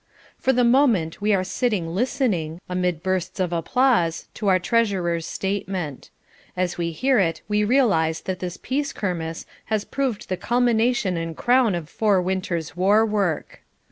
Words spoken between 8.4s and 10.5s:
Peace Kermesse has proved the